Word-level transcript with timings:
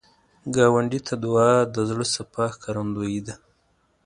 ګاونډي 0.55 0.99
ته 1.07 1.13
دعا، 1.23 1.51
د 1.75 1.77
زړه 1.89 2.05
صفا 2.13 2.45
ښکارندویي 2.55 3.21
ده 3.27 3.35